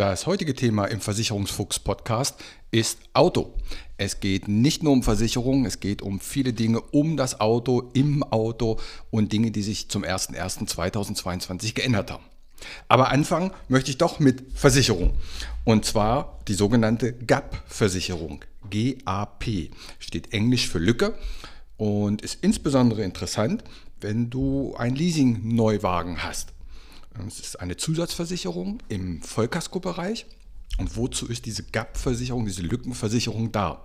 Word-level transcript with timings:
Das 0.00 0.26
heutige 0.26 0.54
Thema 0.54 0.86
im 0.86 0.98
Versicherungsfuchs 0.98 1.78
Podcast 1.78 2.42
ist 2.70 3.00
Auto. 3.12 3.52
Es 3.98 4.18
geht 4.18 4.48
nicht 4.48 4.82
nur 4.82 4.94
um 4.94 5.02
Versicherung, 5.02 5.66
es 5.66 5.78
geht 5.78 6.00
um 6.00 6.20
viele 6.20 6.54
Dinge 6.54 6.80
um 6.80 7.18
das 7.18 7.38
Auto, 7.38 7.90
im 7.92 8.22
Auto 8.22 8.80
und 9.10 9.30
Dinge, 9.30 9.50
die 9.50 9.60
sich 9.60 9.90
zum 9.90 10.02
01.01.2022 10.02 11.74
geändert 11.74 12.10
haben. 12.12 12.24
Aber 12.88 13.10
anfangen 13.10 13.50
möchte 13.68 13.90
ich 13.90 13.98
doch 13.98 14.20
mit 14.20 14.42
Versicherung. 14.54 15.12
Und 15.64 15.84
zwar 15.84 16.38
die 16.48 16.54
sogenannte 16.54 17.12
GAP-Versicherung. 17.12 18.42
GAP 18.70 19.44
steht 19.98 20.32
Englisch 20.32 20.66
für 20.70 20.78
Lücke 20.78 21.12
und 21.76 22.22
ist 22.22 22.42
insbesondere 22.42 23.04
interessant, 23.04 23.64
wenn 24.00 24.30
du 24.30 24.74
einen 24.76 24.96
Leasing-Neuwagen 24.96 26.22
hast. 26.22 26.54
Es 27.26 27.40
ist 27.40 27.60
eine 27.60 27.76
Zusatzversicherung 27.76 28.82
im 28.88 29.22
Vollkaskobereich. 29.22 30.26
Und 30.78 30.96
wozu 30.96 31.26
ist 31.26 31.46
diese 31.46 31.64
GAP-Versicherung, 31.64 32.46
diese 32.46 32.62
Lückenversicherung 32.62 33.52
da? 33.52 33.84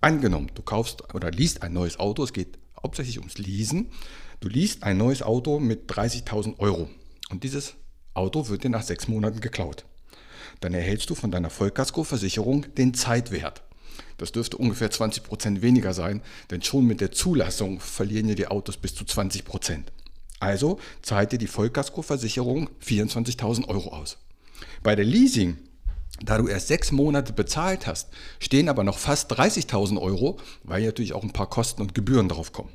Angenommen, 0.00 0.50
du 0.54 0.62
kaufst 0.62 1.14
oder 1.14 1.30
liest 1.30 1.62
ein 1.62 1.72
neues 1.72 1.98
Auto, 1.98 2.22
es 2.22 2.32
geht 2.32 2.58
hauptsächlich 2.80 3.18
ums 3.18 3.38
Leasen. 3.38 3.90
Du 4.40 4.48
liest 4.48 4.84
ein 4.84 4.96
neues 4.96 5.22
Auto 5.22 5.58
mit 5.58 5.90
30.000 5.90 6.58
Euro 6.60 6.88
und 7.30 7.42
dieses 7.42 7.74
Auto 8.14 8.48
wird 8.48 8.62
dir 8.62 8.70
nach 8.70 8.82
sechs 8.82 9.08
Monaten 9.08 9.40
geklaut. 9.40 9.84
Dann 10.60 10.74
erhältst 10.74 11.10
du 11.10 11.16
von 11.16 11.30
deiner 11.32 11.50
Vollkaskoversicherung 11.50 12.72
den 12.74 12.94
Zeitwert. 12.94 13.62
Das 14.16 14.32
dürfte 14.32 14.56
ungefähr 14.56 14.90
20 14.90 15.24
Prozent 15.24 15.62
weniger 15.62 15.92
sein, 15.94 16.22
denn 16.50 16.62
schon 16.62 16.86
mit 16.86 17.00
der 17.00 17.12
Zulassung 17.12 17.80
verlieren 17.80 18.28
dir 18.28 18.36
die 18.36 18.48
Autos 18.48 18.76
bis 18.76 18.94
zu 18.94 19.04
20%. 19.04 19.44
Prozent. 19.44 19.92
Also 20.40 20.78
zahlt 21.02 21.32
dir 21.32 21.38
die 21.38 21.46
Vollkaskoversicherung 21.46 22.70
24.000 22.84 23.68
Euro 23.68 23.90
aus. 23.90 24.18
Bei 24.82 24.94
der 24.94 25.04
Leasing, 25.04 25.58
da 26.22 26.38
du 26.38 26.48
erst 26.48 26.68
sechs 26.68 26.92
Monate 26.92 27.32
bezahlt 27.32 27.86
hast, 27.86 28.08
stehen 28.38 28.68
aber 28.68 28.84
noch 28.84 28.98
fast 28.98 29.32
30.000 29.32 30.00
Euro, 30.00 30.38
weil 30.64 30.84
natürlich 30.84 31.12
auch 31.12 31.22
ein 31.22 31.32
paar 31.32 31.48
Kosten 31.48 31.82
und 31.82 31.94
Gebühren 31.94 32.28
drauf 32.28 32.52
kommen. 32.52 32.70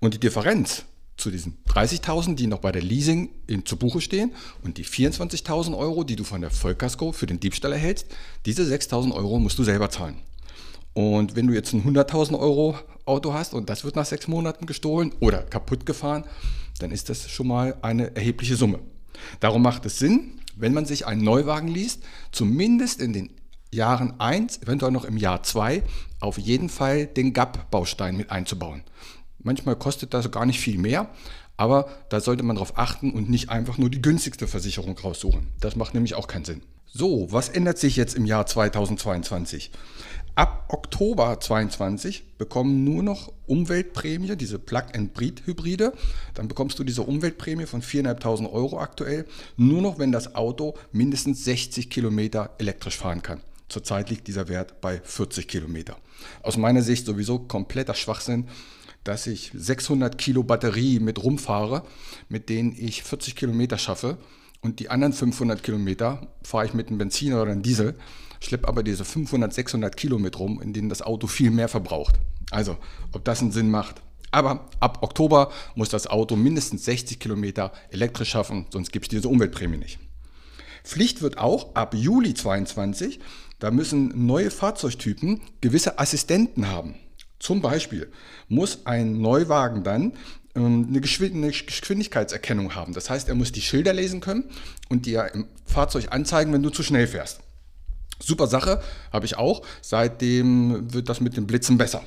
Und 0.00 0.14
die 0.14 0.20
Differenz 0.20 0.84
zu 1.16 1.30
diesen 1.30 1.58
30.000, 1.68 2.34
die 2.34 2.46
noch 2.46 2.58
bei 2.58 2.72
der 2.72 2.82
Leasing 2.82 3.30
in, 3.46 3.64
zu 3.66 3.76
Buche 3.76 4.00
stehen 4.00 4.32
und 4.62 4.78
die 4.78 4.84
24.000 4.84 5.76
Euro, 5.76 6.04
die 6.04 6.16
du 6.16 6.24
von 6.24 6.40
der 6.40 6.50
Vollkasko 6.50 7.12
für 7.12 7.26
den 7.26 7.38
Diebstahl 7.38 7.72
erhältst, 7.72 8.06
diese 8.46 8.62
6.000 8.62 9.12
Euro 9.12 9.38
musst 9.38 9.58
du 9.58 9.64
selber 9.64 9.90
zahlen. 9.90 10.16
Und 10.94 11.36
wenn 11.36 11.46
du 11.46 11.54
jetzt 11.54 11.72
ein 11.72 11.82
100.000 11.84 12.38
Euro 12.38 12.76
Auto 13.04 13.32
hast 13.32 13.54
und 13.54 13.70
das 13.70 13.84
wird 13.84 13.96
nach 13.96 14.06
sechs 14.06 14.28
Monaten 14.28 14.66
gestohlen 14.66 15.12
oder 15.20 15.42
kaputt 15.42 15.86
gefahren, 15.86 16.24
dann 16.78 16.90
ist 16.90 17.08
das 17.08 17.30
schon 17.30 17.48
mal 17.48 17.76
eine 17.82 18.14
erhebliche 18.14 18.56
Summe. 18.56 18.80
Darum 19.40 19.62
macht 19.62 19.86
es 19.86 19.98
Sinn, 19.98 20.40
wenn 20.56 20.74
man 20.74 20.84
sich 20.84 21.06
einen 21.06 21.22
Neuwagen 21.22 21.68
liest, 21.68 22.02
zumindest 22.30 23.00
in 23.00 23.12
den 23.12 23.30
Jahren 23.72 24.20
1, 24.20 24.62
eventuell 24.62 24.92
noch 24.92 25.04
im 25.04 25.16
Jahr 25.16 25.42
2, 25.42 25.82
auf 26.20 26.38
jeden 26.38 26.68
Fall 26.68 27.06
den 27.06 27.32
GAP-Baustein 27.32 28.16
mit 28.16 28.30
einzubauen. 28.30 28.82
Manchmal 29.38 29.76
kostet 29.76 30.14
das 30.14 30.30
gar 30.30 30.46
nicht 30.46 30.60
viel 30.60 30.78
mehr, 30.78 31.08
aber 31.56 31.88
da 32.08 32.20
sollte 32.20 32.42
man 32.42 32.56
darauf 32.56 32.78
achten 32.78 33.12
und 33.12 33.30
nicht 33.30 33.50
einfach 33.50 33.78
nur 33.78 33.90
die 33.90 34.02
günstigste 34.02 34.46
Versicherung 34.46 34.98
raussuchen. 34.98 35.48
Das 35.60 35.76
macht 35.76 35.94
nämlich 35.94 36.14
auch 36.14 36.26
keinen 36.26 36.44
Sinn. 36.44 36.62
So, 36.86 37.32
was 37.32 37.48
ändert 37.48 37.78
sich 37.78 37.96
jetzt 37.96 38.14
im 38.14 38.26
Jahr 38.26 38.46
2022? 38.46 39.70
Ab 40.34 40.64
Oktober 40.68 41.40
22 41.40 42.36
bekommen 42.38 42.84
nur 42.84 43.02
noch 43.02 43.32
Umweltprämie, 43.46 44.34
diese 44.36 44.58
Plug-and-Breed-Hybride. 44.58 45.92
Dann 46.32 46.48
bekommst 46.48 46.78
du 46.78 46.84
diese 46.84 47.02
Umweltprämie 47.02 47.66
von 47.66 47.82
4.500 47.82 48.50
Euro 48.50 48.80
aktuell, 48.80 49.26
nur 49.58 49.82
noch 49.82 49.98
wenn 49.98 50.10
das 50.10 50.34
Auto 50.34 50.74
mindestens 50.90 51.44
60 51.44 51.90
Kilometer 51.90 52.50
elektrisch 52.58 52.96
fahren 52.96 53.22
kann. 53.22 53.40
Zurzeit 53.68 54.10
liegt 54.10 54.26
dieser 54.26 54.48
Wert 54.48 54.80
bei 54.80 55.00
40 55.02 55.48
Kilometer. 55.48 55.96
Aus 56.42 56.56
meiner 56.56 56.82
Sicht 56.82 57.06
sowieso 57.06 57.38
kompletter 57.38 57.94
Schwachsinn, 57.94 58.48
dass 59.04 59.26
ich 59.26 59.50
600 59.54 60.16
Kilo 60.18 60.42
Batterie 60.42 61.00
mit 61.00 61.22
rumfahre, 61.22 61.84
mit 62.28 62.48
denen 62.48 62.74
ich 62.76 63.02
40 63.02 63.36
Kilometer 63.36 63.78
schaffe 63.78 64.18
und 64.60 64.78
die 64.78 64.90
anderen 64.90 65.12
500 65.12 65.62
Kilometer 65.62 66.28
fahre 66.42 66.66
ich 66.66 66.74
mit 66.74 66.88
einem 66.88 66.98
Benziner 66.98 67.42
oder 67.42 67.52
einem 67.52 67.62
Diesel 67.62 67.96
schleppe 68.44 68.68
aber 68.68 68.82
diese 68.82 69.04
500, 69.04 69.52
600 69.52 69.96
Kilo 69.96 70.18
mit 70.18 70.38
rum, 70.38 70.60
in 70.60 70.72
denen 70.72 70.88
das 70.88 71.02
Auto 71.02 71.26
viel 71.26 71.50
mehr 71.50 71.68
verbraucht. 71.68 72.16
Also, 72.50 72.76
ob 73.12 73.24
das 73.24 73.40
einen 73.40 73.52
Sinn 73.52 73.70
macht. 73.70 74.02
Aber 74.30 74.68
ab 74.80 74.98
Oktober 75.02 75.50
muss 75.74 75.90
das 75.90 76.06
Auto 76.06 76.36
mindestens 76.36 76.84
60 76.86 77.18
Kilometer 77.18 77.72
elektrisch 77.90 78.30
schaffen, 78.30 78.66
sonst 78.70 78.90
gibt 78.92 79.06
es 79.06 79.10
diese 79.10 79.28
Umweltprämie 79.28 79.76
nicht. 79.76 79.98
Pflicht 80.84 81.22
wird 81.22 81.38
auch 81.38 81.74
ab 81.74 81.94
Juli 81.94 82.34
22, 82.34 83.20
da 83.58 83.70
müssen 83.70 84.26
neue 84.26 84.50
Fahrzeugtypen 84.50 85.40
gewisse 85.60 85.98
Assistenten 85.98 86.68
haben. 86.68 86.94
Zum 87.42 87.60
Beispiel 87.60 88.08
muss 88.48 88.86
ein 88.86 89.20
Neuwagen 89.20 89.82
dann 89.82 90.12
ähm, 90.54 90.86
eine 90.88 91.00
Geschwindigkeitserkennung 91.00 92.76
haben. 92.76 92.94
Das 92.94 93.10
heißt, 93.10 93.28
er 93.28 93.34
muss 93.34 93.50
die 93.50 93.60
Schilder 93.60 93.92
lesen 93.92 94.20
können 94.20 94.44
und 94.88 95.06
dir 95.06 95.28
im 95.34 95.48
Fahrzeug 95.66 96.12
anzeigen, 96.12 96.52
wenn 96.52 96.62
du 96.62 96.70
zu 96.70 96.84
schnell 96.84 97.08
fährst. 97.08 97.40
Super 98.20 98.46
Sache, 98.46 98.80
habe 99.12 99.26
ich 99.26 99.38
auch. 99.38 99.62
Seitdem 99.80 100.94
wird 100.94 101.08
das 101.08 101.20
mit 101.20 101.36
den 101.36 101.48
Blitzen 101.48 101.78
besser. 101.78 102.04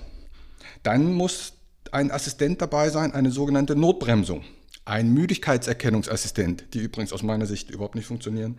Dann 0.83 1.11
muss 1.11 1.51
ein 1.91 2.11
Assistent 2.11 2.61
dabei 2.61 2.89
sein, 2.89 3.13
eine 3.13 3.29
sogenannte 3.29 3.75
Notbremsung. 3.75 4.45
Ein 4.85 5.13
Müdigkeitserkennungsassistent, 5.13 6.73
die 6.73 6.79
übrigens 6.79 7.11
aus 7.11 7.23
meiner 7.23 7.45
Sicht 7.45 7.71
überhaupt 7.71 7.95
nicht 7.95 8.07
funktionieren. 8.07 8.57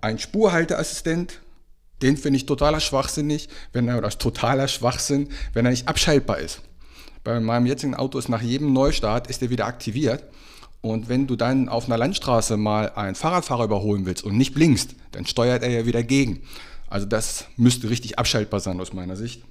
Ein 0.00 0.18
Spurhalteassistent, 0.18 1.38
den 2.02 2.16
finde 2.16 2.36
ich 2.36 2.46
totaler 2.46 2.80
schwachsinnig, 2.80 3.48
wenn 3.72 3.88
er, 3.88 3.98
oder 3.98 4.10
totaler 4.10 4.68
Schwachsinn, 4.68 5.28
wenn 5.52 5.64
er 5.64 5.70
nicht 5.70 5.88
abschaltbar 5.88 6.38
ist. 6.38 6.60
Bei 7.24 7.38
meinem 7.38 7.66
jetzigen 7.66 7.94
Auto 7.94 8.18
ist 8.18 8.28
nach 8.28 8.42
jedem 8.42 8.72
Neustart 8.72 9.28
ist 9.28 9.42
er 9.42 9.50
wieder 9.50 9.66
aktiviert. 9.66 10.24
Und 10.80 11.08
wenn 11.08 11.28
du 11.28 11.36
dann 11.36 11.68
auf 11.68 11.86
einer 11.86 11.96
Landstraße 11.96 12.56
mal 12.56 12.90
einen 12.90 13.14
Fahrradfahrer 13.14 13.64
überholen 13.64 14.04
willst 14.04 14.24
und 14.24 14.36
nicht 14.36 14.52
blinkst, 14.52 14.96
dann 15.12 15.26
steuert 15.26 15.62
er 15.62 15.70
ja 15.70 15.86
wieder 15.86 16.02
gegen. 16.02 16.42
Also 16.88 17.06
das 17.06 17.46
müsste 17.56 17.88
richtig 17.88 18.18
abschaltbar 18.18 18.58
sein 18.58 18.80
aus 18.80 18.92
meiner 18.92 19.14
Sicht. 19.14 19.42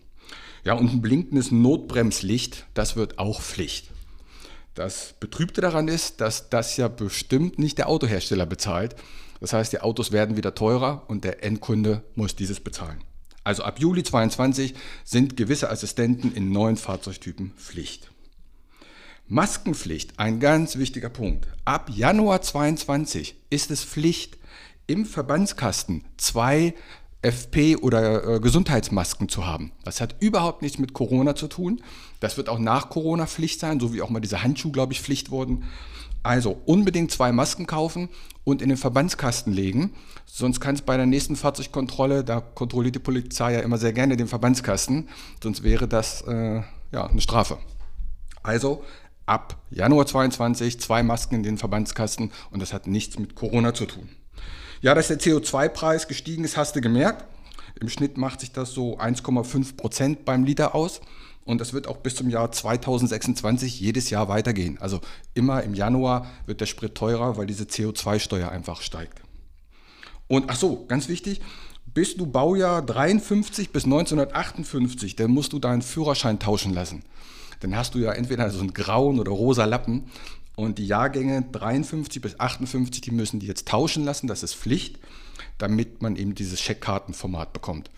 Ja, 0.66 0.74
und 0.74 0.92
ein 0.92 1.02
blinkendes 1.02 1.52
Notbremslicht, 1.52 2.66
das 2.74 2.97
wird 2.97 3.18
auch 3.18 3.42
Pflicht. 3.42 3.88
Das 4.76 5.16
Betrübte 5.20 5.62
daran 5.62 5.88
ist, 5.88 6.22
dass 6.22 6.50
das 6.50 6.78
ja 6.78 6.88
bestimmt 6.88 7.58
nicht 7.58 7.78
der 7.78 7.90
Autohersteller 7.90 8.46
bezahlt. 8.46 8.96
Das 9.41 9.52
heißt, 9.52 9.73
die 9.73 9.82
Autos 9.82 10.14
werden 10.14 10.38
wieder 10.38 10.55
teurer 10.55 11.03
und 11.08 11.26
der 11.26 11.43
Endkunde 11.43 12.03
muss 12.16 12.35
dieses 12.35 12.61
bezahlen. 12.61 13.03
Also 13.43 13.64
ab 13.64 13.79
Juli 13.79 14.03
22 14.03 14.76
sind 15.03 15.35
gewisse 15.35 15.70
Assistenten 15.70 16.32
in 16.34 16.52
neuen 16.52 16.78
Fahrzeugtypen 16.78 17.52
Pflicht. 17.58 18.11
Maskenpflicht, 19.28 20.20
ein 20.20 20.40
ganz 20.40 20.78
wichtiger 20.78 21.09
Punkt. 21.09 21.47
Ab 21.66 21.90
Januar 21.90 22.41
22 22.41 23.35
ist 23.49 23.72
es 23.72 23.84
Pflicht, 23.84 24.38
im 24.88 25.05
Verbandskasten 25.05 26.03
zwei 26.17 26.73
FP 27.22 27.78
oder 27.78 28.35
äh, 28.35 28.40
Gesundheitsmasken 28.40 29.29
zu 29.29 29.46
haben. 29.46 29.72
Das 29.84 30.02
hat 30.02 30.16
überhaupt 30.20 30.61
nichts 30.61 30.79
mit 30.79 30.94
Corona 30.94 31.35
zu 31.35 31.47
tun. 31.47 31.82
Das 32.20 32.35
wird 32.37 32.49
auch 32.49 32.59
nach 32.59 32.90
Corona 32.90 33.26
Pflicht 33.26 33.59
sein, 33.59 33.79
so 33.79 33.94
wie 33.94 34.02
auch 34.02 34.09
mal 34.09 34.20
diese 34.20 34.44
Handschuhe, 34.44 34.72
glaube 34.72 34.94
ich, 34.94 35.02
Pflicht 35.02 35.32
wurden. 35.32 35.64
Also 36.23 36.62
unbedingt 36.66 37.12
zwei 37.12 37.32
Masken 37.32 37.66
kaufen 37.66 38.09
und 38.44 38.62
in 38.62 38.70
den 38.70 38.78
Verbandskasten 38.78 39.53
legen. 39.53 39.94
Sonst 40.26 40.59
kann 40.59 40.76
es 40.76 40.82
bei 40.82 40.97
der 40.97 41.06
nächsten 41.06 41.35
Fahrzeugkontrolle, 41.35 42.23
da 42.23 42.41
kontrolliert 42.41 42.96
die 42.96 43.00
Polizei 43.00 43.53
ja 43.53 43.59
immer 43.62 43.78
sehr 43.78 43.94
gerne 43.94 44.18
den 44.18 44.28
Verbandskasten, 44.28 45.09
sonst 45.41 45.64
wäre 45.64 45.88
das 45.88 46.22
äh, 46.22 46.62
ja, 46.91 47.06
eine 47.06 47.22
Strafe. 47.22 47.58
Also 48.44 48.84
ab 49.26 49.58
Januar 49.70 50.06
22 50.06 50.79
zwei 50.79 51.03
Masken 51.03 51.35
in 51.35 51.44
den 51.44 51.58
Verbandskasten 51.58 52.32
und 52.52 52.62
das 52.62 52.73
hat 52.73 52.88
nichts 52.88 53.18
mit 53.20 53.35
Corona 53.35 53.73
zu 53.73 53.85
tun. 53.85 54.09
Ja, 54.82 54.96
dass 54.96 55.09
der 55.09 55.20
CO2-Preis 55.20 56.08
gestiegen 56.08 56.44
ist, 56.44 56.58
hast 56.58 56.76
du 56.76 56.82
gemerkt. 56.82 57.26
Im 57.79 57.90
Schnitt 57.90 58.18
macht 58.18 58.40
sich 58.40 58.52
das 58.52 58.72
so 58.72 58.97
1,5 58.97 59.78
Prozent 59.78 60.26
beim 60.26 60.44
Liter 60.44 60.76
aus. 60.76 61.02
Und 61.46 61.59
das 61.59 61.73
wird 61.73 61.88
auch 61.88 61.97
bis 61.97 62.16
zum 62.16 62.29
Jahr 62.29 62.52
2026 62.52 63.79
jedes 63.79 64.09
Jahr 64.09 64.29
weitergehen. 64.29 64.78
Also 64.79 65.02
immer 65.34 65.64
im 65.64 65.73
Januar 65.73 66.28
wird 66.46 66.61
der 66.61 66.67
Sprit 66.67 66.96
teurer, 66.96 67.38
weil 67.38 67.47
diese 67.47 67.64
CO2-Steuer 67.64 68.49
einfach 68.49 68.82
steigt. 68.82 69.22
Und 70.28 70.49
ach 70.49 70.55
so, 70.55 70.85
ganz 70.85 71.09
wichtig, 71.09 71.41
bist 71.93 72.20
du 72.20 72.26
Baujahr 72.26 72.82
53 72.82 73.72
bis 73.72 73.84
1958, 73.84 75.17
dann 75.17 75.32
musst 75.32 75.52
du 75.52 75.59
deinen 75.59 75.82
Führerschein 75.82 76.40
tauschen 76.40 76.73
lassen. 76.73 77.03
Dann 77.59 77.76
hast 77.76 77.96
du 77.96 77.99
ja 77.99 78.14
entweder 78.14 78.49
so 78.49 78.59
einen 78.59 78.73
grauen 78.73 79.20
oder 79.20 79.32
rosa 79.32 79.66
Lappen. 79.66 80.05
Und 80.55 80.78
die 80.78 80.87
Jahrgänge 80.87 81.44
53 81.52 82.22
bis 82.22 82.40
58, 82.40 83.02
die 83.02 83.11
müssen 83.11 83.40
die 83.40 83.47
jetzt 83.47 83.67
tauschen 83.67 84.05
lassen, 84.05 84.28
das 84.28 84.44
ist 84.44 84.55
Pflicht, 84.55 84.99
damit 85.58 86.02
man 86.02 86.16
eben 86.16 86.35
dieses 86.35 86.61
Scheckkartenformat 86.61 87.52
bekommt. 87.53 87.90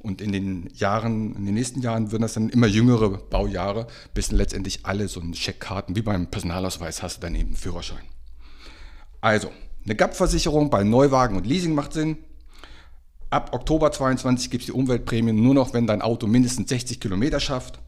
Und 0.00 0.22
in 0.22 0.32
den 0.32 0.70
Jahren, 0.74 1.36
in 1.36 1.44
den 1.44 1.54
nächsten 1.54 1.82
Jahren 1.82 2.10
würden 2.10 2.22
das 2.22 2.32
dann 2.32 2.48
immer 2.48 2.66
jüngere 2.66 3.18
Baujahre, 3.18 3.86
bis 4.14 4.32
letztendlich 4.32 4.86
alle 4.86 5.08
so 5.08 5.20
einen 5.20 5.34
Scheckkarten, 5.34 5.94
wie 5.94 6.02
beim 6.02 6.26
Personalausweis 6.26 7.02
hast 7.02 7.18
du 7.18 7.20
dann 7.20 7.34
eben 7.34 7.54
Führerschein. 7.54 8.02
Also, 9.20 9.50
eine 9.84 9.94
GAP-Versicherung 9.94 10.70
bei 10.70 10.84
Neuwagen 10.84 11.36
und 11.36 11.46
Leasing 11.46 11.74
macht 11.74 11.92
Sinn. 11.92 12.16
Ab 13.28 13.50
Oktober 13.52 13.92
22 13.92 14.50
gibt 14.50 14.62
es 14.62 14.66
die 14.66 14.72
Umweltprämien 14.72 15.36
nur 15.36 15.54
noch, 15.54 15.74
wenn 15.74 15.86
dein 15.86 16.02
Auto 16.02 16.26
mindestens 16.26 16.70
60 16.70 16.98
Kilometer 16.98 17.38
schafft. 17.38 17.78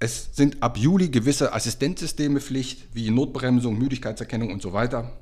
Es 0.00 0.30
sind 0.34 0.62
ab 0.62 0.76
Juli 0.76 1.10
gewisse 1.10 1.52
Assistenzsysteme 1.52 2.40
Pflicht, 2.40 2.88
wie 2.92 3.10
Notbremsung, 3.10 3.78
Müdigkeitserkennung 3.78 4.52
und 4.52 4.60
so 4.60 4.72
weiter. 4.72 5.12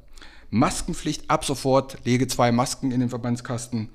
Maskenpflicht 0.49 1.31
ab 1.31 1.45
sofort, 1.45 1.99
lege 2.05 2.27
zwei 2.27 2.51
Masken 2.51 2.91
in 2.91 3.01
den 3.01 3.11
Verbandskasten. 3.11 3.91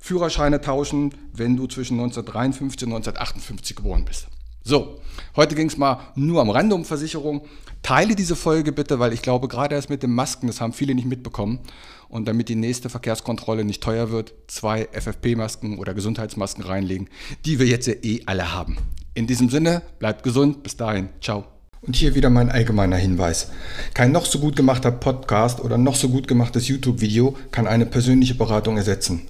Führerscheine 0.00 0.60
tauschen, 0.60 1.14
wenn 1.32 1.56
du 1.56 1.66
zwischen 1.66 1.94
1953 1.94 2.88
und 2.88 2.94
1958 2.94 3.76
geboren 3.76 4.04
bist. 4.04 4.26
So, 4.62 5.00
heute 5.36 5.54
ging 5.54 5.68
es 5.68 5.76
mal 5.76 6.00
nur 6.16 6.40
am 6.40 6.50
Rande 6.50 6.74
um 6.74 6.84
Versicherung. 6.84 7.42
Teile 7.82 8.14
diese 8.14 8.36
Folge 8.36 8.72
bitte, 8.72 8.98
weil 8.98 9.12
ich 9.12 9.22
glaube, 9.22 9.48
gerade 9.48 9.74
das 9.74 9.88
mit 9.88 10.02
den 10.02 10.12
Masken, 10.12 10.48
das 10.48 10.60
haben 10.60 10.72
viele 10.72 10.94
nicht 10.94 11.06
mitbekommen. 11.06 11.60
Und 12.08 12.26
damit 12.26 12.48
die 12.48 12.56
nächste 12.56 12.90
Verkehrskontrolle 12.90 13.64
nicht 13.64 13.82
teuer 13.82 14.10
wird, 14.10 14.34
zwei 14.48 14.88
FFP-Masken 14.92 15.78
oder 15.78 15.94
Gesundheitsmasken 15.94 16.64
reinlegen, 16.64 17.08
die 17.46 17.58
wir 17.58 17.66
jetzt 17.66 17.86
ja 17.86 17.94
eh 18.02 18.22
alle 18.26 18.52
haben. 18.52 18.76
In 19.14 19.26
diesem 19.26 19.48
Sinne, 19.48 19.82
bleibt 19.98 20.24
gesund, 20.24 20.62
bis 20.62 20.76
dahin, 20.76 21.08
ciao. 21.20 21.44
Und 21.82 21.96
hier 21.96 22.14
wieder 22.14 22.28
mein 22.28 22.50
allgemeiner 22.50 22.96
Hinweis. 22.96 23.50
Kein 23.94 24.12
noch 24.12 24.26
so 24.26 24.38
gut 24.38 24.56
gemachter 24.56 24.90
Podcast 24.90 25.60
oder 25.60 25.78
noch 25.78 25.94
so 25.94 26.10
gut 26.10 26.28
gemachtes 26.28 26.68
YouTube-Video 26.68 27.34
kann 27.52 27.66
eine 27.66 27.86
persönliche 27.86 28.34
Beratung 28.34 28.76
ersetzen. 28.76 29.29